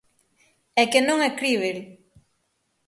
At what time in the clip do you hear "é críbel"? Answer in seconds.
1.27-1.77